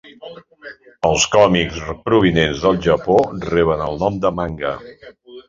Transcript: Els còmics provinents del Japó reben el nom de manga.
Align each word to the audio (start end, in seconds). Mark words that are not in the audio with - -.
Els 1.09 1.25
còmics 1.35 1.77
provinents 2.07 2.65
del 2.65 2.81
Japó 2.87 3.19
reben 3.53 3.85
el 3.91 4.03
nom 4.07 4.19
de 4.27 4.35
manga. 4.41 4.75